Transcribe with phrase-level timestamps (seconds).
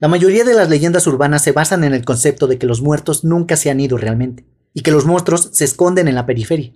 [0.00, 3.22] La mayoría de las leyendas urbanas se basan en el concepto de que los muertos
[3.22, 6.74] nunca se han ido realmente, y que los monstruos se esconden en la periferia,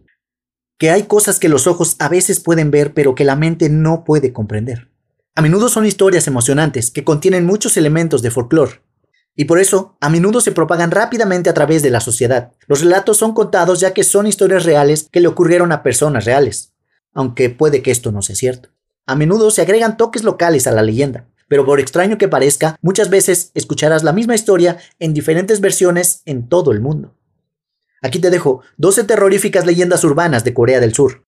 [0.78, 4.04] que hay cosas que los ojos a veces pueden ver pero que la mente no
[4.04, 4.88] puede comprender.
[5.34, 8.82] A menudo son historias emocionantes que contienen muchos elementos de folclore,
[9.34, 12.52] y por eso a menudo se propagan rápidamente a través de la sociedad.
[12.66, 16.72] Los relatos son contados ya que son historias reales que le ocurrieron a personas reales,
[17.14, 18.70] aunque puede que esto no sea cierto.
[19.06, 23.10] A menudo se agregan toques locales a la leyenda, pero por extraño que parezca, muchas
[23.10, 27.14] veces escucharás la misma historia en diferentes versiones en todo el mundo.
[28.00, 31.24] Aquí te dejo 12 terroríficas leyendas urbanas de Corea del Sur.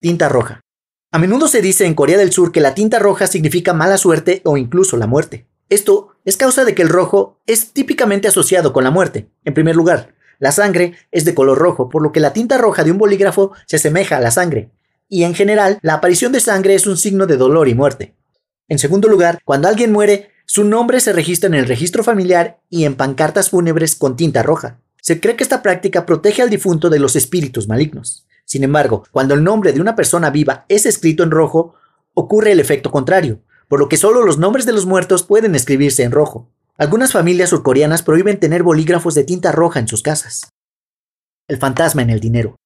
[0.00, 0.60] Tinta roja.
[1.12, 4.42] A menudo se dice en Corea del Sur que la tinta roja significa mala suerte
[4.44, 5.46] o incluso la muerte.
[5.68, 9.28] Esto es causa de que el rojo es típicamente asociado con la muerte.
[9.44, 12.84] En primer lugar, la sangre es de color rojo, por lo que la tinta roja
[12.84, 14.70] de un bolígrafo se asemeja a la sangre.
[15.08, 18.14] Y en general, la aparición de sangre es un signo de dolor y muerte.
[18.68, 22.84] En segundo lugar, cuando alguien muere, su nombre se registra en el registro familiar y
[22.84, 24.80] en pancartas fúnebres con tinta roja.
[25.00, 28.26] Se cree que esta práctica protege al difunto de los espíritus malignos.
[28.44, 31.74] Sin embargo, cuando el nombre de una persona viva es escrito en rojo,
[32.14, 36.04] ocurre el efecto contrario por lo que solo los nombres de los muertos pueden escribirse
[36.04, 36.48] en rojo.
[36.78, 40.50] Algunas familias surcoreanas prohíben tener bolígrafos de tinta roja en sus casas.
[41.48, 42.56] El fantasma en el dinero.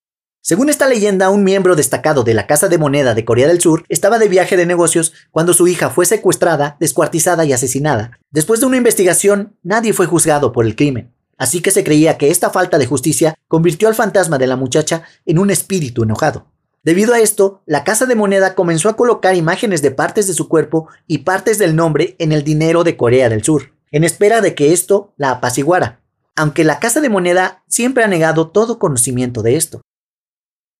[0.43, 3.85] Según esta leyenda, un miembro destacado de la Casa de Moneda de Corea del Sur
[3.91, 8.19] estaba de viaje de negocios cuando su hija fue secuestrada, descuartizada y asesinada.
[8.31, 12.31] Después de una investigación, nadie fue juzgado por el crimen, así que se creía que
[12.31, 16.47] esta falta de justicia convirtió al fantasma de la muchacha en un espíritu enojado.
[16.83, 20.49] Debido a esto, la Casa de Moneda comenzó a colocar imágenes de partes de su
[20.49, 24.55] cuerpo y partes del nombre en el dinero de Corea del Sur, en espera de
[24.55, 26.01] que esto la apaciguara,
[26.35, 29.83] aunque la Casa de Moneda siempre ha negado todo conocimiento de esto.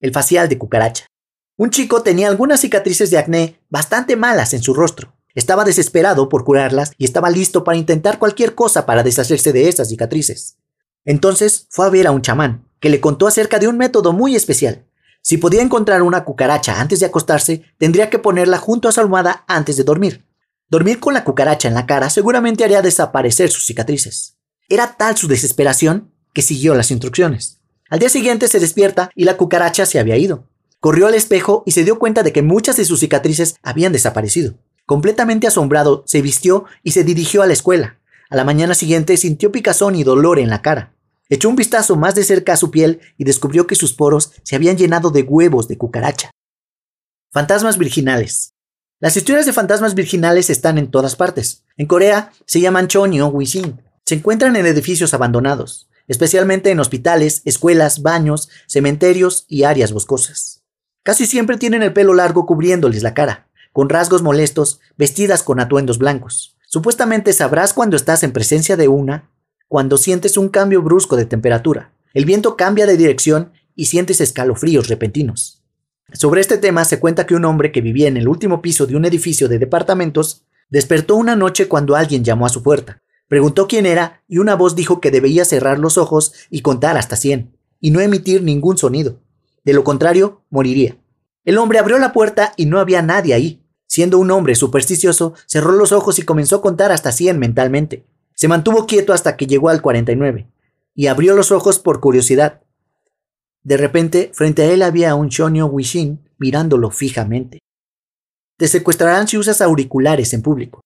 [0.01, 1.07] El facial de cucaracha.
[1.57, 5.15] Un chico tenía algunas cicatrices de acné bastante malas en su rostro.
[5.35, 9.89] Estaba desesperado por curarlas y estaba listo para intentar cualquier cosa para deshacerse de esas
[9.89, 10.57] cicatrices.
[11.05, 14.37] Entonces fue a ver a un chamán, que le contó acerca de un método muy
[14.37, 14.87] especial.
[15.23, 19.45] Si podía encontrar una cucaracha antes de acostarse, tendría que ponerla junto a su almohada
[19.47, 20.27] antes de dormir.
[20.69, 24.39] Dormir con la cucaracha en la cara seguramente haría desaparecer sus cicatrices.
[24.69, 27.60] Era tal su desesperación que siguió las instrucciones.
[27.91, 30.45] Al día siguiente se despierta y la cucaracha se había ido.
[30.79, 34.55] Corrió al espejo y se dio cuenta de que muchas de sus cicatrices habían desaparecido.
[34.87, 37.99] Completamente asombrado, se vistió y se dirigió a la escuela.
[38.31, 40.95] A la mañana siguiente sintió picazón y dolor en la cara.
[41.29, 44.55] Echó un vistazo más de cerca a su piel y descubrió que sus poros se
[44.55, 46.31] habían llenado de huevos de cucaracha.
[47.33, 48.55] Fantasmas virginales.
[49.01, 51.65] Las historias de fantasmas virginales están en todas partes.
[51.77, 53.83] En Corea se llaman o wishin.
[54.05, 60.65] Se encuentran en edificios abandonados, especialmente en hospitales, escuelas, baños, cementerios y áreas boscosas.
[61.05, 65.99] Casi siempre tienen el pelo largo cubriéndoles la cara, con rasgos molestos, vestidas con atuendos
[65.99, 66.57] blancos.
[66.67, 69.31] Supuestamente sabrás cuando estás en presencia de una
[69.69, 71.93] cuando sientes un cambio brusco de temperatura.
[72.13, 75.63] El viento cambia de dirección y sientes escalofríos repentinos.
[76.13, 78.97] Sobre este tema se cuenta que un hombre que vivía en el último piso de
[78.97, 83.01] un edificio de departamentos despertó una noche cuando alguien llamó a su puerta.
[83.31, 87.15] Preguntó quién era y una voz dijo que debía cerrar los ojos y contar hasta
[87.15, 89.21] 100 y no emitir ningún sonido.
[89.63, 90.97] De lo contrario, moriría.
[91.45, 93.63] El hombre abrió la puerta y no había nadie ahí.
[93.87, 98.05] Siendo un hombre supersticioso, cerró los ojos y comenzó a contar hasta 100 mentalmente.
[98.35, 100.51] Se mantuvo quieto hasta que llegó al 49
[100.97, 102.63] y abrió los ojos por curiosidad.
[103.63, 107.61] De repente, frente a él había un Shonyo Wishin mirándolo fijamente.
[108.57, 110.80] Te secuestrarán si usas auriculares en público.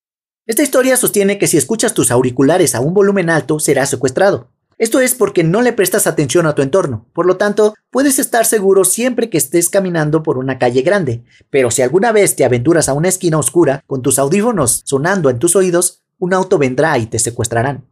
[0.46, 4.50] Esta historia sostiene que si escuchas tus auriculares a un volumen alto, serás secuestrado.
[4.76, 8.44] Esto es porque no le prestas atención a tu entorno, por lo tanto, puedes estar
[8.44, 12.90] seguro siempre que estés caminando por una calle grande, pero si alguna vez te aventuras
[12.90, 17.06] a una esquina oscura con tus audífonos sonando en tus oídos, un auto vendrá y
[17.06, 17.86] te secuestrarán.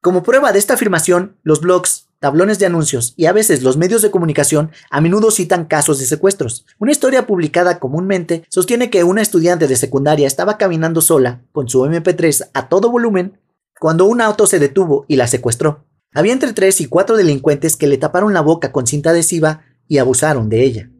[0.00, 4.02] Como prueba de esta afirmación, los blogs, tablones de anuncios y a veces los medios
[4.02, 6.66] de comunicación a menudo citan casos de secuestros.
[6.78, 11.80] Una historia publicada comúnmente sostiene que una estudiante de secundaria estaba caminando sola con su
[11.80, 13.40] MP3 a todo volumen
[13.80, 15.86] cuando un auto se detuvo y la secuestró.
[16.12, 19.98] Había entre tres y cuatro delincuentes que le taparon la boca con cinta adhesiva y
[19.98, 20.90] abusaron de ella.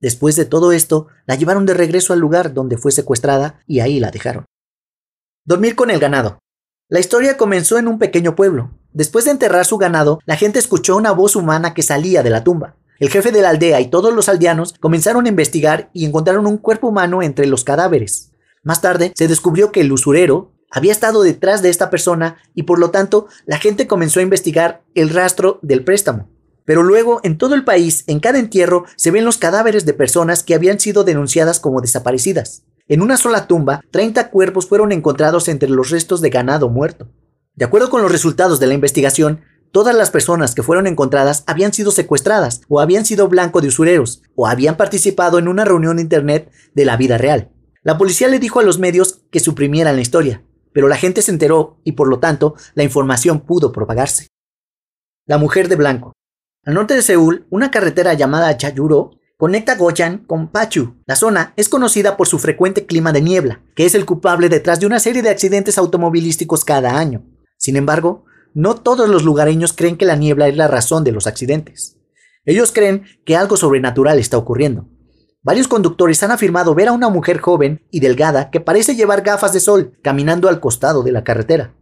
[0.00, 4.00] Después de todo esto, la llevaron de regreso al lugar donde fue secuestrada y ahí
[4.00, 4.44] la dejaron.
[5.46, 6.40] Dormir con el ganado.
[6.88, 8.70] La historia comenzó en un pequeño pueblo.
[8.94, 12.44] Después de enterrar su ganado, la gente escuchó una voz humana que salía de la
[12.44, 12.76] tumba.
[13.00, 16.58] El jefe de la aldea y todos los aldeanos comenzaron a investigar y encontraron un
[16.58, 18.30] cuerpo humano entre los cadáveres.
[18.62, 22.78] Más tarde se descubrió que el usurero había estado detrás de esta persona y por
[22.78, 26.28] lo tanto la gente comenzó a investigar el rastro del préstamo.
[26.64, 30.44] Pero luego en todo el país, en cada entierro, se ven los cadáveres de personas
[30.44, 32.62] que habían sido denunciadas como desaparecidas.
[32.86, 37.08] En una sola tumba, 30 cuerpos fueron encontrados entre los restos de ganado muerto.
[37.56, 41.72] De acuerdo con los resultados de la investigación, todas las personas que fueron encontradas habían
[41.72, 46.02] sido secuestradas o habían sido blanco de usureros o habían participado en una reunión de
[46.02, 47.52] internet de la vida real.
[47.82, 50.42] La policía le dijo a los medios que suprimieran la historia,
[50.72, 54.26] pero la gente se enteró y por lo tanto la información pudo propagarse.
[55.26, 56.12] La mujer de blanco.
[56.64, 60.96] Al norte de Seúl, una carretera llamada Chayuro conecta Goyan con Pachu.
[61.06, 64.80] La zona es conocida por su frecuente clima de niebla, que es el culpable detrás
[64.80, 67.22] de una serie de accidentes automovilísticos cada año.
[67.64, 71.26] Sin embargo, no todos los lugareños creen que la niebla es la razón de los
[71.26, 71.96] accidentes.
[72.44, 74.86] Ellos creen que algo sobrenatural está ocurriendo.
[75.42, 79.54] Varios conductores han afirmado ver a una mujer joven y delgada que parece llevar gafas
[79.54, 81.74] de sol caminando al costado de la carretera.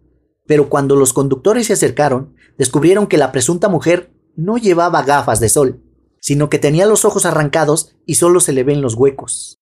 [0.47, 5.49] Pero cuando los conductores se acercaron, descubrieron que la presunta mujer no llevaba gafas de
[5.49, 5.83] sol,
[6.21, 9.59] sino que tenía los ojos arrancados y solo se le ven los huecos.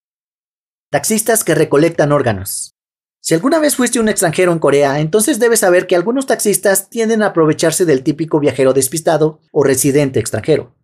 [0.90, 2.74] Taxistas que recolectan órganos.
[3.20, 7.22] Si alguna vez fuiste un extranjero en Corea, entonces debes saber que algunos taxistas tienden
[7.22, 10.74] a aprovecharse del típico viajero despistado o residente extranjero.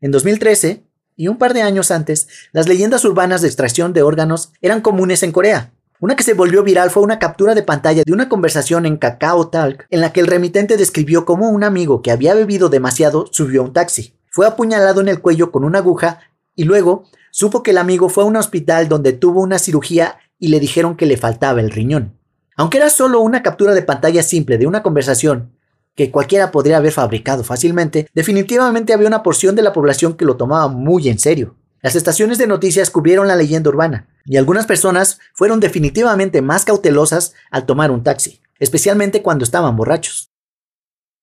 [0.00, 0.84] En 2013,
[1.16, 5.22] y un par de años antes, las leyendas urbanas de extracción de órganos eran comunes
[5.22, 5.72] en Corea.
[5.98, 9.48] Una que se volvió viral fue una captura de pantalla de una conversación en Kakao
[9.48, 13.62] Talk en la que el remitente describió cómo un amigo que había bebido demasiado subió
[13.62, 16.20] a un taxi fue apuñalado en el cuello con una aguja
[16.54, 20.48] y luego supo que el amigo fue a un hospital donde tuvo una cirugía y
[20.48, 22.18] le dijeron que le faltaba el riñón.
[22.56, 25.52] Aunque era solo una captura de pantalla simple de una conversación
[25.94, 30.36] que cualquiera podría haber fabricado fácilmente, definitivamente había una porción de la población que lo
[30.36, 31.56] tomaba muy en serio.
[31.80, 37.32] Las estaciones de noticias cubrieron la leyenda urbana, y algunas personas fueron definitivamente más cautelosas
[37.50, 40.30] al tomar un taxi, especialmente cuando estaban borrachos.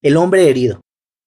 [0.01, 0.81] El hombre herido.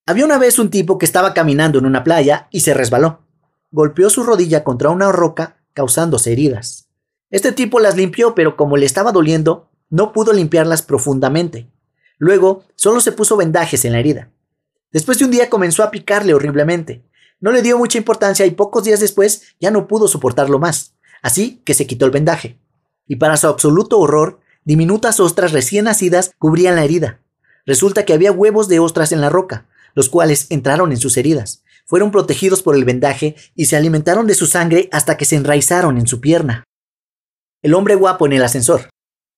[0.06, 3.22] Había una vez un tipo que estaba caminando en una playa y se resbaló.
[3.70, 6.85] Golpeó su rodilla contra una roca, causándose heridas.
[7.30, 11.68] Este tipo las limpió, pero como le estaba doliendo, no pudo limpiarlas profundamente.
[12.18, 14.30] Luego, solo se puso vendajes en la herida.
[14.92, 17.04] Después de un día comenzó a picarle horriblemente.
[17.40, 21.60] No le dio mucha importancia y pocos días después ya no pudo soportarlo más, así
[21.64, 22.58] que se quitó el vendaje.
[23.06, 27.20] Y para su absoluto horror, diminutas ostras recién nacidas cubrían la herida.
[27.66, 31.62] Resulta que había huevos de ostras en la roca, los cuales entraron en sus heridas,
[31.86, 35.98] fueron protegidos por el vendaje y se alimentaron de su sangre hasta que se enraizaron
[35.98, 36.64] en su pierna.
[37.66, 38.90] El hombre guapo en el ascensor.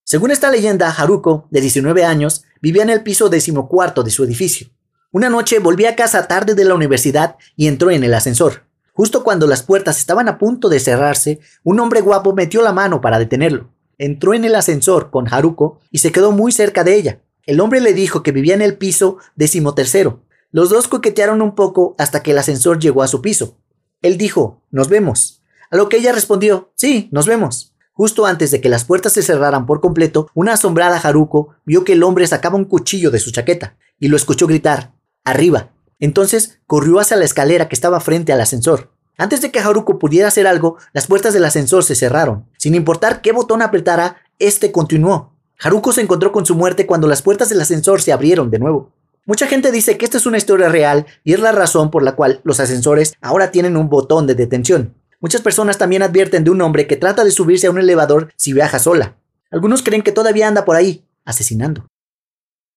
[0.05, 4.69] Según esta leyenda, Haruko, de 19 años, vivía en el piso decimocuarto de su edificio.
[5.13, 8.65] Una noche volvió a casa tarde de la universidad y entró en el ascensor.
[8.93, 13.01] Justo cuando las puertas estaban a punto de cerrarse, un hombre guapo metió la mano
[13.01, 13.71] para detenerlo.
[13.97, 17.23] Entró en el ascensor con Haruko y se quedó muy cerca de ella.
[17.47, 20.21] El hombre le dijo que vivía en el piso decimotercero
[20.53, 23.57] los dos coquetearon un poco hasta que el ascensor llegó a su piso.
[24.03, 25.43] Él dijo, nos vemos.
[25.71, 27.75] A lo que ella respondió, sí, nos vemos.
[27.99, 31.95] Justo antes de que las puertas se cerraran por completo, una asombrada Haruko vio que
[31.95, 34.93] el hombre sacaba un cuchillo de su chaqueta y lo escuchó gritar,
[35.25, 35.71] arriba.
[35.99, 38.93] Entonces corrió hacia la escalera que estaba frente al ascensor.
[39.17, 42.47] Antes de que Haruko pudiera hacer algo, las puertas del ascensor se cerraron.
[42.57, 45.33] Sin importar qué botón apretara, este continuó.
[45.59, 48.93] Haruko se encontró con su muerte cuando las puertas del ascensor se abrieron de nuevo.
[49.27, 52.13] Mucha gente dice que esta es una historia real y es la razón por la
[52.15, 54.95] cual los ascensores ahora tienen un botón de detención.
[55.21, 58.53] Muchas personas también advierten de un hombre que trata de subirse a un elevador si
[58.53, 59.17] viaja sola.
[59.51, 61.89] Algunos creen que todavía anda por ahí, asesinando.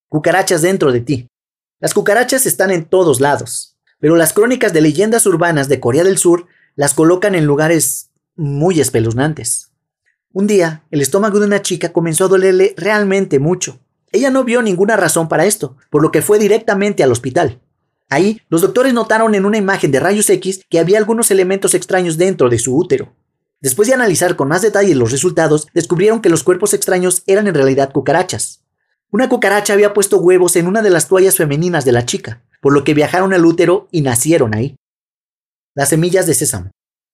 [0.10, 1.28] Cucarachas dentro de ti.
[1.80, 6.18] Las cucarachas están en todos lados, pero las crónicas de leyendas urbanas de Corea del
[6.18, 9.72] Sur las colocan en lugares muy espeluznantes.
[10.34, 13.80] Un día, el estómago de una chica comenzó a dolerle realmente mucho.
[14.12, 17.60] Ella no vio ninguna razón para esto, por lo que fue directamente al hospital.
[18.12, 22.18] Ahí, los doctores notaron en una imagen de rayos X que había algunos elementos extraños
[22.18, 23.16] dentro de su útero.
[23.60, 27.56] Después de analizar con más detalle los resultados, descubrieron que los cuerpos extraños eran en
[27.56, 28.64] realidad cucarachas.
[29.10, 32.74] Una cucaracha había puesto huevos en una de las toallas femeninas de la chica, por
[32.74, 34.76] lo que viajaron al útero y nacieron ahí.
[35.74, 36.70] Las semillas de sésamo.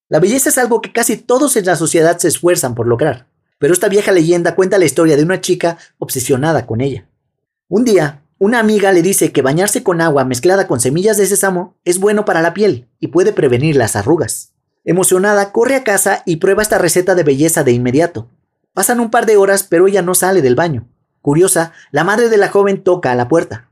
[0.10, 3.28] La belleza es algo que casi todos en la sociedad se esfuerzan por lograr
[3.60, 7.08] pero esta vieja leyenda cuenta la historia de una chica obsesionada con ella.
[7.68, 11.76] Un día, una amiga le dice que bañarse con agua mezclada con semillas de sésamo
[11.86, 14.54] es bueno para la piel y puede prevenir las arrugas.
[14.86, 18.30] Emocionada, corre a casa y prueba esta receta de belleza de inmediato.
[18.74, 20.88] Pasan un par de horas, pero ella no sale del baño.
[21.22, 23.72] Curiosa, la madre de la joven toca a la puerta.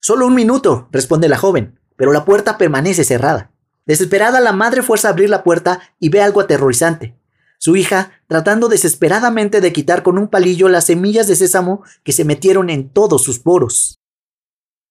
[0.00, 3.52] Solo un minuto, responde la joven, pero la puerta permanece cerrada.
[3.86, 7.16] Desesperada, la madre fuerza a abrir la puerta y ve algo aterrorizante
[7.64, 12.26] su hija tratando desesperadamente de quitar con un palillo las semillas de sésamo que se
[12.26, 14.00] metieron en todos sus poros.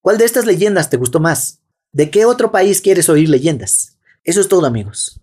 [0.02, 1.62] ¿Cuál de estas leyendas te gustó más?
[1.92, 4.00] ¿De qué otro país quieres oír leyendas?
[4.24, 5.23] Eso es todo amigos.